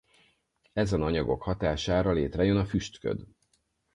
[0.73, 3.25] Ezen anyagok hatására létrejön a füstköd.